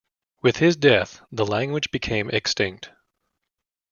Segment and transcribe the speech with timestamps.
[0.41, 2.89] With his death, the language became extinct.